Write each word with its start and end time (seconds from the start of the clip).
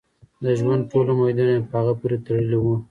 د 0.43 0.45
ژوند 0.59 0.81
ټول 0.91 1.05
امیدونه 1.13 1.51
یې 1.57 1.67
په 1.69 1.73
هغه 1.79 1.93
پورې 1.99 2.17
تړلي 2.25 2.57
وو. 2.61 2.75